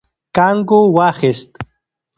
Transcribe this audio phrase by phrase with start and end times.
[0.35, 1.51] کانګو واخيست.